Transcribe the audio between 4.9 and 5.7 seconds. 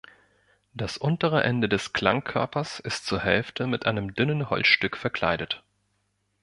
verkleidet.